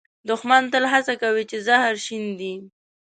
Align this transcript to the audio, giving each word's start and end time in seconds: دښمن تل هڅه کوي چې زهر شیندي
دښمن 0.29 0.63
تل 0.73 0.83
هڅه 0.93 1.13
کوي 1.21 1.43
چې 1.51 1.57
زهر 1.67 1.93
شیندي 2.05 2.53